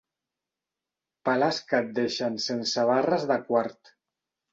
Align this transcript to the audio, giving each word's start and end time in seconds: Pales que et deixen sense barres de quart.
Pales 1.27 1.59
que 1.71 1.81
et 1.83 1.91
deixen 1.99 2.39
sense 2.47 2.87
barres 2.93 3.27
de 3.33 3.39
quart. 3.51 3.93